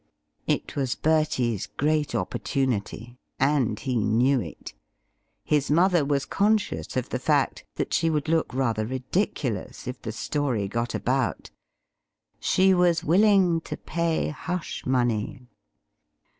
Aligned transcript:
It 0.47 0.75
was 0.75 0.95
Bertie's 0.95 1.67
great 1.77 2.15
opportunity, 2.15 3.19
and 3.39 3.79
he 3.79 3.95
knew 3.95 4.41
it. 4.41 4.73
His 5.43 5.69
mother 5.69 6.03
was 6.03 6.25
conscious 6.25 6.97
of 6.97 7.09
the 7.09 7.19
fact 7.19 7.65
that 7.75 7.93
she 7.93 8.09
would 8.09 8.27
look 8.27 8.51
rather 8.51 8.83
ridiculous 8.87 9.85
if 9.85 10.01
the 10.01 10.11
story 10.11 10.67
got 10.67 10.95
about. 10.95 11.51
She 12.39 12.73
was 12.73 13.03
willing 13.03 13.61
to 13.61 13.77
pay 13.77 14.29
hush 14.29 14.87
money. 14.87 15.45